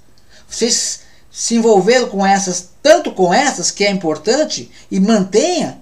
Vocês 0.49 1.01
se 1.31 1.55
envolveram 1.55 2.09
com 2.09 2.25
essas, 2.25 2.71
tanto 2.83 3.13
com 3.13 3.33
essas, 3.33 3.71
que 3.71 3.85
é 3.85 3.91
importante, 3.91 4.71
e 4.91 4.99
mantenha, 4.99 5.81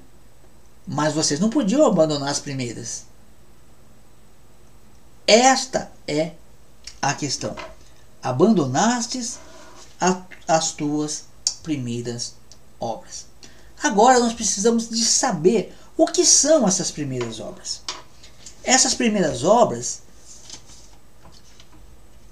mas 0.86 1.14
vocês 1.14 1.40
não 1.40 1.50
podiam 1.50 1.86
abandonar 1.86 2.30
as 2.30 2.40
primeiras. 2.40 3.04
Esta 5.26 5.90
é 6.06 6.32
a 7.10 7.14
questão. 7.14 7.54
Abandonastes 8.22 9.38
a, 10.00 10.22
as 10.48 10.72
tuas 10.72 11.24
primeiras 11.62 12.34
obras. 12.80 13.26
Agora 13.82 14.18
nós 14.18 14.32
precisamos 14.32 14.88
de 14.88 15.04
saber 15.04 15.76
o 15.96 16.06
que 16.06 16.24
são 16.24 16.66
essas 16.66 16.90
primeiras 16.90 17.40
obras. 17.40 17.82
Essas 18.62 18.94
primeiras 18.94 19.44
obras 19.44 20.02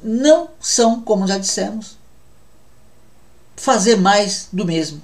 não 0.02 0.50
são, 0.60 1.00
como 1.00 1.26
já 1.26 1.38
dissemos, 1.38 1.96
fazer 3.56 3.96
mais 3.96 4.48
do 4.52 4.64
mesmo. 4.64 5.00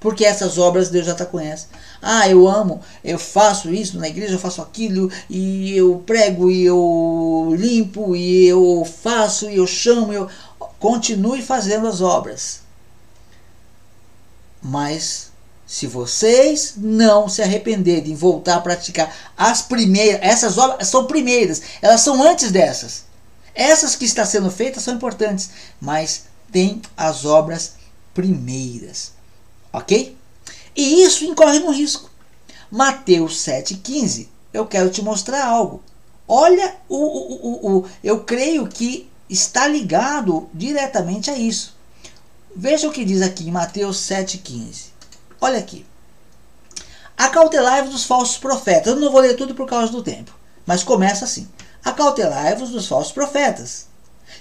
Porque 0.00 0.24
essas 0.24 0.56
obras 0.56 0.88
Deus 0.88 1.06
já 1.06 1.12
está 1.12 1.26
conhece. 1.26 1.66
Ah, 2.02 2.28
eu 2.28 2.48
amo, 2.48 2.80
eu 3.04 3.18
faço 3.18 3.72
isso 3.72 3.98
na 3.98 4.08
igreja, 4.08 4.34
eu 4.34 4.38
faço 4.38 4.62
aquilo, 4.62 5.10
e 5.28 5.76
eu 5.76 6.02
prego, 6.06 6.50
e 6.50 6.64
eu 6.64 7.54
limpo, 7.56 8.16
e 8.16 8.46
eu 8.46 8.86
faço, 9.02 9.50
e 9.50 9.56
eu 9.56 9.66
chamo, 9.66 10.12
e 10.12 10.16
eu 10.16 10.28
continue 10.78 11.42
fazendo 11.42 11.86
as 11.86 12.00
obras. 12.00 12.60
Mas 14.62 15.30
se 15.66 15.86
vocês 15.86 16.74
não 16.76 17.28
se 17.28 17.42
arrependerem 17.42 18.14
voltar 18.14 18.56
a 18.56 18.60
praticar 18.60 19.14
as 19.36 19.62
primeiras, 19.62 20.20
essas 20.22 20.58
obras 20.58 20.88
são 20.88 21.06
primeiras, 21.06 21.62
elas 21.80 22.00
são 22.00 22.22
antes 22.22 22.50
dessas. 22.50 23.04
Essas 23.54 23.94
que 23.94 24.04
estão 24.04 24.24
sendo 24.24 24.50
feitas 24.50 24.82
são 24.82 24.94
importantes, 24.94 25.50
mas 25.80 26.24
tem 26.50 26.80
as 26.96 27.24
obras 27.24 27.74
primeiras. 28.14 29.12
Ok? 29.72 30.16
E 30.74 31.02
isso 31.02 31.24
incorre 31.24 31.58
no 31.58 31.70
risco. 31.70 32.10
Mateus 32.70 33.44
7,15. 33.44 34.28
Eu 34.52 34.66
quero 34.66 34.90
te 34.90 35.02
mostrar 35.02 35.44
algo. 35.44 35.82
Olha, 36.26 36.76
o, 36.88 36.96
o, 36.96 37.34
o, 37.34 37.78
o, 37.78 37.86
eu 38.02 38.22
creio 38.24 38.66
que 38.68 39.10
está 39.28 39.66
ligado 39.66 40.48
diretamente 40.54 41.30
a 41.30 41.36
isso. 41.36 41.76
Veja 42.54 42.88
o 42.88 42.92
que 42.92 43.04
diz 43.04 43.22
aqui 43.22 43.48
em 43.48 43.52
Mateus 43.52 43.98
7,15. 43.98 44.86
Olha 45.40 45.58
aqui. 45.58 45.86
Acautelai-vos 47.16 47.90
dos 47.90 48.04
falsos 48.04 48.38
profetas. 48.38 48.92
Eu 48.92 49.00
não 49.00 49.12
vou 49.12 49.20
ler 49.20 49.36
tudo 49.36 49.54
por 49.54 49.68
causa 49.68 49.92
do 49.92 50.02
tempo, 50.02 50.34
mas 50.66 50.82
começa 50.82 51.24
assim. 51.24 51.48
Acautelai-vos 51.84 52.70
dos 52.70 52.86
falsos 52.86 53.12
profetas, 53.12 53.86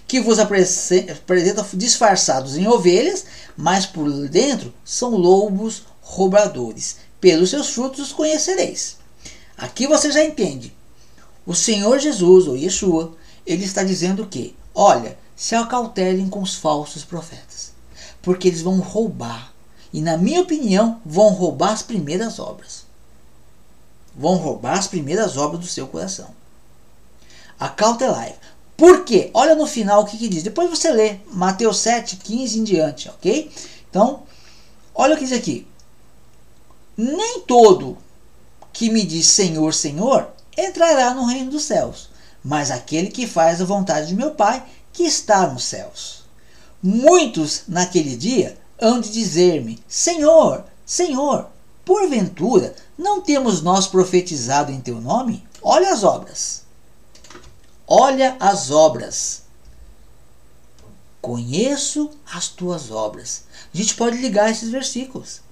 que 0.07 0.19
vos 0.19 0.39
apresentam 0.39 1.65
disfarçados 1.73 2.57
em 2.57 2.67
ovelhas, 2.67 3.25
mas 3.55 3.85
por 3.85 4.09
dentro 4.27 4.73
são 4.83 5.11
lobos 5.11 5.83
roubadores. 6.09 6.97
Pelos 7.21 7.51
seus 7.51 7.69
frutos 7.69 7.99
os 7.99 8.11
conhecereis. 8.11 8.97
Aqui 9.57 9.85
você 9.85 10.11
já 10.11 10.23
entende. 10.23 10.75
O 11.45 11.53
Senhor 11.53 11.99
Jesus, 11.99 12.47
ou 12.47 12.57
Yeshua, 12.57 13.13
ele 13.45 13.65
está 13.65 13.83
dizendo 13.83 14.25
que, 14.25 14.55
olha, 14.73 15.17
se 15.35 15.55
acautelem 15.55 16.29
com 16.29 16.41
os 16.41 16.55
falsos 16.55 17.03
profetas, 17.03 17.73
porque 18.21 18.47
eles 18.47 18.61
vão 18.61 18.79
roubar. 18.79 19.53
E, 19.91 20.01
na 20.01 20.17
minha 20.17 20.41
opinião, 20.41 21.01
vão 21.05 21.29
roubar 21.29 21.73
as 21.73 21.81
primeiras 21.81 22.39
obras. 22.39 22.85
Vão 24.15 24.35
roubar 24.35 24.77
as 24.77 24.87
primeiras 24.87 25.37
obras 25.37 25.61
do 25.61 25.67
seu 25.67 25.87
coração. 25.87 26.29
Acautelai. 27.59 28.35
Por 28.77 29.03
quê? 29.03 29.29
Olha 29.33 29.55
no 29.55 29.67
final 29.67 30.01
o 30.01 30.05
que, 30.05 30.17
que 30.17 30.29
diz. 30.29 30.43
Depois 30.43 30.69
você 30.69 30.91
lê 30.91 31.17
Mateus 31.31 31.79
7, 31.79 32.17
15 32.17 32.59
em 32.59 32.63
diante, 32.63 33.09
ok? 33.09 33.51
Então, 33.89 34.23
olha 34.95 35.15
o 35.15 35.17
que 35.17 35.25
diz 35.25 35.37
aqui. 35.37 35.67
Nem 37.01 37.39
todo 37.47 37.97
que 38.73 38.89
me 38.89 39.05
diz 39.05 39.25
Senhor, 39.27 39.73
Senhor 39.73 40.27
entrará 40.57 41.13
no 41.13 41.23
reino 41.23 41.49
dos 41.49 41.63
céus, 41.63 42.09
mas 42.43 42.69
aquele 42.69 43.07
que 43.09 43.25
faz 43.25 43.61
a 43.61 43.65
vontade 43.65 44.07
de 44.07 44.15
meu 44.15 44.31
Pai 44.31 44.67
que 44.91 45.03
está 45.03 45.47
nos 45.47 45.63
céus. 45.63 46.25
Muitos 46.83 47.63
naquele 47.69 48.17
dia 48.17 48.57
hão 48.77 48.99
de 48.99 49.09
dizer-me: 49.11 49.81
Senhor, 49.87 50.65
Senhor, 50.85 51.47
porventura 51.85 52.75
não 52.97 53.21
temos 53.21 53.61
nós 53.61 53.87
profetizado 53.87 54.69
em 54.69 54.81
teu 54.81 54.99
nome? 54.99 55.47
Olha 55.61 55.93
as 55.93 56.03
obras. 56.03 56.63
Olha 57.87 58.35
as 58.41 58.71
obras. 58.71 59.43
Conheço 61.21 62.11
as 62.29 62.49
tuas 62.49 62.91
obras. 62.91 63.45
A 63.73 63.77
gente 63.77 63.95
pode 63.95 64.17
ligar 64.17 64.51
esses 64.51 64.69
versículos. 64.69 65.47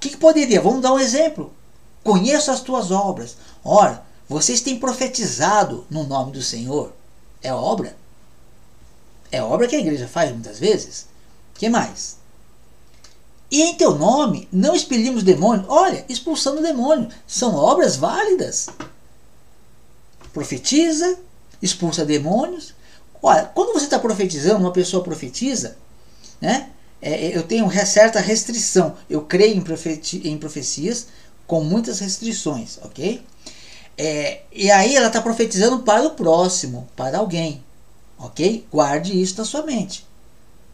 O 0.00 0.02
que, 0.02 0.08
que 0.08 0.16
poderia? 0.16 0.60
Vamos 0.62 0.80
dar 0.80 0.94
um 0.94 0.98
exemplo. 0.98 1.52
Conheço 2.02 2.50
as 2.50 2.62
tuas 2.62 2.90
obras. 2.90 3.36
Ora, 3.62 4.02
vocês 4.26 4.62
têm 4.62 4.78
profetizado 4.78 5.86
no 5.90 6.04
nome 6.04 6.32
do 6.32 6.42
Senhor. 6.42 6.92
É 7.42 7.52
obra. 7.52 7.94
É 9.30 9.42
obra 9.42 9.68
que 9.68 9.76
a 9.76 9.80
igreja 9.80 10.08
faz 10.08 10.32
muitas 10.32 10.58
vezes. 10.58 11.06
que 11.54 11.68
mais? 11.68 12.16
E 13.50 13.62
em 13.62 13.74
teu 13.74 13.94
nome 13.94 14.48
não 14.50 14.74
expelimos 14.74 15.22
demônio. 15.22 15.66
Olha, 15.68 16.04
expulsando 16.08 16.62
demônio. 16.62 17.08
São 17.26 17.54
obras 17.54 17.96
válidas 17.96 18.68
profetiza, 20.32 21.18
expulsa 21.60 22.04
demônios, 22.04 22.72
Olha, 23.22 23.44
quando 23.54 23.74
você 23.74 23.84
está 23.84 23.98
profetizando, 23.98 24.60
uma 24.60 24.72
pessoa 24.72 25.04
profetiza, 25.04 25.76
né? 26.40 26.70
É, 27.02 27.36
eu 27.36 27.42
tenho 27.42 27.70
certa 27.86 28.20
restrição. 28.20 28.96
Eu 29.08 29.22
creio 29.22 29.56
em, 29.56 29.60
profeti 29.60 30.28
em 30.28 30.36
profecias 30.36 31.06
com 31.46 31.64
muitas 31.64 31.98
restrições, 31.98 32.78
ok? 32.82 33.22
É, 33.96 34.42
e 34.52 34.70
aí 34.70 34.96
ela 34.96 35.08
está 35.08 35.20
profetizando 35.20 35.80
para 35.80 36.06
o 36.06 36.10
próximo, 36.10 36.88
para 36.96 37.18
alguém, 37.18 37.62
ok? 38.18 38.66
Guarde 38.70 39.20
isso 39.20 39.36
na 39.36 39.44
sua 39.44 39.62
mente. 39.62 40.06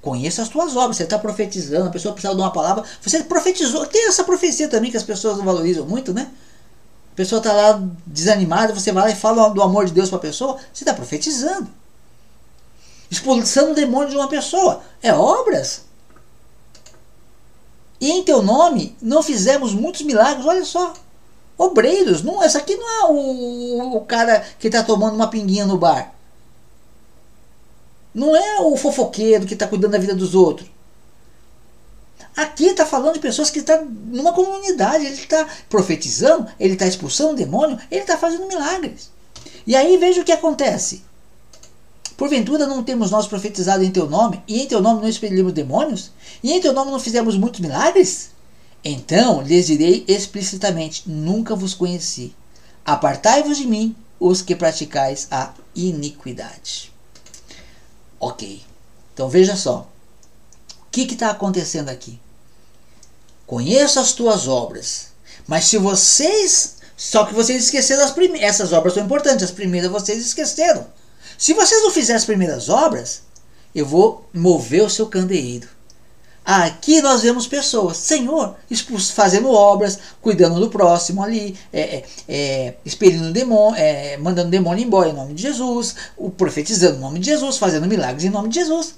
Conheça 0.06 0.42
as 0.42 0.48
tuas 0.48 0.76
obras. 0.76 0.96
Você 0.96 1.02
está 1.02 1.18
profetizando, 1.18 1.88
a 1.88 1.90
pessoa 1.90 2.14
precisa 2.14 2.32
de 2.32 2.40
uma 2.40 2.52
palavra. 2.52 2.84
Você 3.02 3.24
profetizou. 3.24 3.84
Tem 3.86 4.06
essa 4.06 4.22
profecia 4.22 4.68
também 4.68 4.90
que 4.90 4.96
as 4.96 5.02
pessoas 5.02 5.38
não 5.38 5.44
valorizam 5.44 5.84
muito, 5.84 6.14
né? 6.14 6.30
A 7.12 7.16
pessoa 7.16 7.38
está 7.38 7.52
lá 7.52 7.82
desanimada, 8.06 8.72
você 8.72 8.92
vai 8.92 9.04
lá 9.04 9.10
e 9.10 9.16
fala 9.16 9.48
do 9.48 9.62
amor 9.62 9.86
de 9.86 9.92
Deus 9.92 10.08
para 10.08 10.18
a 10.18 10.20
pessoa. 10.20 10.58
Você 10.72 10.84
está 10.84 10.94
profetizando. 10.94 11.68
Expulsando 13.10 13.72
o 13.72 13.74
demônio 13.74 14.10
de 14.10 14.16
uma 14.16 14.28
pessoa. 14.28 14.82
É 15.02 15.12
obras. 15.12 15.85
E 18.00 18.10
em 18.10 18.22
teu 18.22 18.42
nome 18.42 18.96
não 19.00 19.22
fizemos 19.22 19.72
muitos 19.72 20.02
milagres. 20.02 20.46
Olha 20.46 20.64
só. 20.64 20.94
Obreiros. 21.56 22.22
Não, 22.22 22.42
essa 22.42 22.58
aqui 22.58 22.76
não 22.76 22.88
é 22.88 23.04
o, 23.10 23.96
o 23.96 24.00
cara 24.02 24.44
que 24.58 24.68
está 24.68 24.82
tomando 24.82 25.14
uma 25.14 25.28
pinguinha 25.28 25.64
no 25.64 25.78
bar. 25.78 26.12
Não 28.14 28.34
é 28.34 28.60
o 28.60 28.76
fofoqueiro 28.76 29.46
que 29.46 29.54
está 29.54 29.66
cuidando 29.66 29.92
da 29.92 29.98
vida 29.98 30.14
dos 30.14 30.34
outros. 30.34 30.70
Aqui 32.36 32.66
está 32.66 32.84
falando 32.84 33.14
de 33.14 33.20
pessoas 33.20 33.50
que 33.50 33.60
estão 33.60 33.78
tá 33.78 33.84
numa 34.08 34.32
comunidade. 34.32 35.06
Ele 35.06 35.14
está 35.14 35.48
profetizando, 35.68 36.46
ele 36.60 36.74
está 36.74 36.86
expulsando 36.86 37.32
o 37.32 37.36
demônio, 37.36 37.78
ele 37.90 38.02
está 38.02 38.18
fazendo 38.18 38.46
milagres. 38.46 39.10
E 39.66 39.74
aí 39.74 39.96
veja 39.96 40.20
o 40.20 40.24
que 40.24 40.32
acontece. 40.32 41.02
Porventura 42.16 42.66
não 42.66 42.82
temos 42.82 43.10
nós 43.10 43.26
profetizado 43.26 43.84
em 43.84 43.90
teu 43.90 44.08
nome, 44.08 44.42
e 44.48 44.62
em 44.62 44.66
teu 44.66 44.80
nome 44.80 45.02
não 45.02 45.08
expelimos 45.08 45.52
demônios? 45.52 46.10
E 46.42 46.52
em 46.52 46.60
teu 46.60 46.72
nome 46.72 46.90
não 46.90 46.98
fizemos 46.98 47.36
muitos 47.36 47.60
milagres? 47.60 48.30
Então 48.82 49.42
lhes 49.42 49.66
direi 49.66 50.04
explicitamente: 50.08 51.10
Nunca 51.10 51.54
vos 51.54 51.74
conheci. 51.74 52.34
Apartai-vos 52.84 53.58
de 53.58 53.66
mim, 53.66 53.94
os 54.18 54.40
que 54.40 54.54
praticais 54.54 55.26
a 55.30 55.52
iniquidade. 55.74 56.92
Ok. 58.18 58.62
Então 59.12 59.28
veja 59.28 59.56
só. 59.56 59.90
O 60.70 60.90
que 60.90 61.02
está 61.02 61.30
acontecendo 61.30 61.88
aqui? 61.90 62.18
Conheço 63.46 64.00
as 64.00 64.12
tuas 64.12 64.48
obras. 64.48 65.08
Mas 65.46 65.66
se 65.66 65.78
vocês. 65.78 66.76
Só 66.96 67.26
que 67.26 67.34
vocês 67.34 67.64
esqueceram 67.64 68.04
as 68.04 68.10
primeiras. 68.10 68.48
Essas 68.48 68.72
obras 68.72 68.94
são 68.94 69.04
importantes. 69.04 69.44
As 69.44 69.50
primeiras 69.50 69.90
vocês 69.90 70.24
esqueceram. 70.24 70.86
Se 71.38 71.54
vocês 71.54 71.82
não 71.82 71.90
fizerem 71.90 72.16
as 72.16 72.24
primeiras 72.24 72.68
obras, 72.68 73.22
eu 73.74 73.84
vou 73.84 74.28
mover 74.32 74.82
o 74.82 74.90
seu 74.90 75.06
candeeiro. 75.06 75.68
Aqui 76.44 77.02
nós 77.02 77.22
vemos 77.22 77.48
pessoas, 77.48 77.96
Senhor, 77.96 78.54
fazendo 79.12 79.50
obras, 79.50 79.98
cuidando 80.22 80.60
do 80.60 80.70
próximo 80.70 81.20
ali, 81.20 81.58
é, 81.72 81.80
é, 81.80 82.04
é 82.28 82.74
expelindo 82.84 83.32
demônio, 83.32 83.76
é, 83.76 84.16
mandando 84.16 84.50
demônio 84.50 84.84
embora 84.84 85.08
em 85.08 85.12
nome 85.12 85.34
de 85.34 85.42
Jesus, 85.42 85.96
o 86.16 86.30
profetizando 86.30 86.98
em 86.98 87.00
nome 87.00 87.18
de 87.18 87.26
Jesus, 87.26 87.58
fazendo 87.58 87.88
milagres 87.88 88.24
em 88.24 88.30
nome 88.30 88.48
de 88.48 88.60
Jesus. 88.60 88.94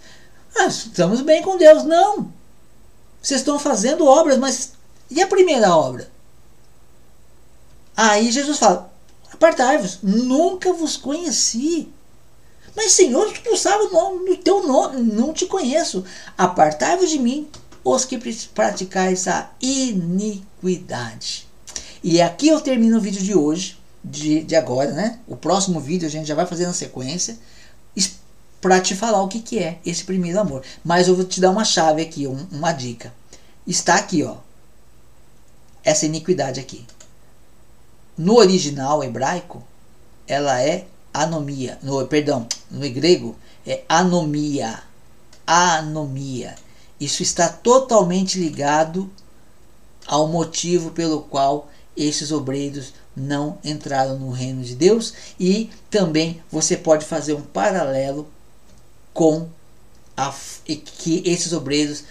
Ah, 0.58 0.66
estamos 0.66 1.22
bem 1.22 1.42
com 1.42 1.56
Deus. 1.56 1.84
Não! 1.84 2.30
Vocês 3.22 3.40
estão 3.40 3.58
fazendo 3.58 4.06
obras, 4.06 4.36
mas 4.36 4.72
e 5.10 5.22
a 5.22 5.26
primeira 5.26 5.74
obra? 5.74 6.10
Aí 7.96 8.30
Jesus 8.30 8.58
fala: 8.58 8.92
Apartai-vos, 9.32 10.00
nunca 10.02 10.72
vos 10.72 10.98
conheci. 10.98 11.90
Mas, 12.78 12.92
Senhor, 12.92 13.28
sabe 13.56 13.86
o 13.86 13.92
nome, 13.92 14.36
teu 14.36 14.64
nome, 14.64 15.02
não 15.02 15.32
te 15.32 15.46
conheço. 15.46 16.04
Apartai-vos 16.38 17.10
de 17.10 17.18
mim, 17.18 17.48
os 17.82 18.04
que 18.04 18.16
praticais 18.54 19.26
a 19.26 19.50
iniquidade. 19.60 21.48
E 22.04 22.22
aqui 22.22 22.46
eu 22.46 22.60
termino 22.60 22.98
o 22.98 23.00
vídeo 23.00 23.20
de 23.20 23.34
hoje, 23.34 23.76
de, 24.04 24.44
de 24.44 24.54
agora, 24.54 24.92
né? 24.92 25.18
O 25.26 25.34
próximo 25.34 25.80
vídeo 25.80 26.06
a 26.06 26.10
gente 26.10 26.28
já 26.28 26.36
vai 26.36 26.46
fazer 26.46 26.68
na 26.68 26.72
sequência, 26.72 27.36
para 28.60 28.80
te 28.80 28.94
falar 28.94 29.22
o 29.22 29.28
que, 29.28 29.40
que 29.40 29.58
é 29.58 29.80
esse 29.84 30.04
primeiro 30.04 30.38
amor. 30.38 30.62
Mas 30.84 31.08
eu 31.08 31.16
vou 31.16 31.24
te 31.24 31.40
dar 31.40 31.50
uma 31.50 31.64
chave 31.64 32.00
aqui, 32.00 32.28
um, 32.28 32.46
uma 32.52 32.70
dica. 32.70 33.12
Está 33.66 33.96
aqui, 33.96 34.22
ó. 34.22 34.36
Essa 35.82 36.06
iniquidade 36.06 36.60
aqui. 36.60 36.86
No 38.16 38.36
original 38.36 39.02
hebraico, 39.02 39.64
ela 40.28 40.62
é 40.62 40.86
anomia, 41.22 41.78
no, 41.82 42.06
perdão, 42.06 42.46
no 42.70 42.88
grego 42.90 43.36
é 43.66 43.82
anomia, 43.88 44.82
anomia. 45.46 46.54
Isso 47.00 47.22
está 47.22 47.48
totalmente 47.48 48.38
ligado 48.38 49.10
ao 50.06 50.26
motivo 50.28 50.90
pelo 50.90 51.22
qual 51.22 51.68
esses 51.96 52.32
obreiros 52.32 52.94
não 53.14 53.58
entraram 53.64 54.18
no 54.18 54.30
reino 54.30 54.62
de 54.62 54.74
Deus. 54.74 55.12
E 55.38 55.70
também 55.90 56.42
você 56.50 56.76
pode 56.76 57.04
fazer 57.04 57.34
um 57.34 57.42
paralelo 57.42 58.28
com 59.12 59.48
a, 60.16 60.34
que 60.64 61.22
esses 61.26 61.52
obreiros 61.52 62.04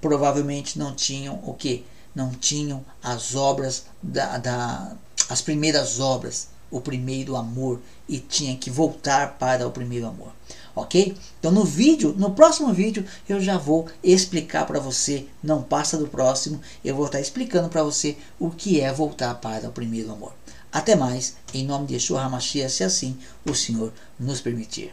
provavelmente 0.00 0.78
não 0.78 0.94
tinham 0.94 1.40
o 1.44 1.54
que 1.54 1.84
não 2.14 2.30
tinham 2.30 2.84
as 3.02 3.34
obras 3.34 3.84
da, 4.02 4.38
da 4.38 4.96
as 5.28 5.40
primeiras 5.40 5.98
obras 5.98 6.48
o 6.70 6.80
primeiro 6.80 7.36
amor 7.36 7.80
e 8.08 8.18
tinha 8.18 8.56
que 8.56 8.70
voltar 8.70 9.38
para 9.38 9.66
o 9.66 9.70
primeiro 9.70 10.06
amor. 10.06 10.32
Ok? 10.74 11.16
Então 11.38 11.52
no 11.52 11.64
vídeo, 11.64 12.14
no 12.16 12.32
próximo 12.32 12.72
vídeo, 12.72 13.04
eu 13.28 13.40
já 13.40 13.56
vou 13.56 13.86
explicar 14.02 14.66
para 14.66 14.80
você, 14.80 15.26
não 15.42 15.62
passa 15.62 15.96
do 15.96 16.08
próximo, 16.08 16.60
eu 16.84 16.96
vou 16.96 17.06
estar 17.06 17.20
explicando 17.20 17.68
para 17.68 17.82
você 17.82 18.16
o 18.38 18.50
que 18.50 18.80
é 18.80 18.92
voltar 18.92 19.34
para 19.36 19.68
o 19.68 19.72
primeiro 19.72 20.10
amor. 20.10 20.32
Até 20.72 20.96
mais, 20.96 21.36
em 21.52 21.64
nome 21.64 21.86
de 21.86 21.94
Yeshua 21.94 22.22
HaMashiach, 22.22 22.72
se 22.72 22.82
assim 22.82 23.16
o 23.46 23.54
Senhor 23.54 23.92
nos 24.18 24.40
permitir. 24.40 24.92